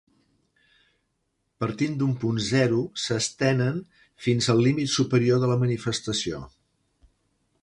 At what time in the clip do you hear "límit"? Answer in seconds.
4.69-4.93